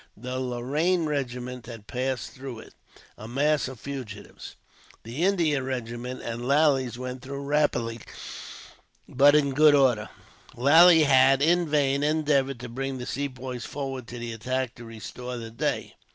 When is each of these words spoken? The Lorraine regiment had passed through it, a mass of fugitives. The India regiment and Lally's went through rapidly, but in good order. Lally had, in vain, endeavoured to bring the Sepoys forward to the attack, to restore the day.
The 0.17 0.39
Lorraine 0.39 1.05
regiment 1.05 1.67
had 1.67 1.85
passed 1.85 2.31
through 2.31 2.57
it, 2.61 2.73
a 3.19 3.27
mass 3.27 3.67
of 3.67 3.79
fugitives. 3.79 4.55
The 5.03 5.21
India 5.23 5.61
regiment 5.61 6.23
and 6.23 6.43
Lally's 6.47 6.97
went 6.97 7.21
through 7.21 7.43
rapidly, 7.43 7.99
but 9.07 9.35
in 9.35 9.53
good 9.53 9.75
order. 9.75 10.09
Lally 10.55 11.03
had, 11.03 11.43
in 11.43 11.67
vain, 11.69 12.01
endeavoured 12.01 12.59
to 12.61 12.67
bring 12.69 12.97
the 12.97 13.05
Sepoys 13.05 13.65
forward 13.65 14.07
to 14.07 14.17
the 14.17 14.33
attack, 14.33 14.73
to 14.73 14.85
restore 14.85 15.37
the 15.37 15.51
day. 15.51 15.93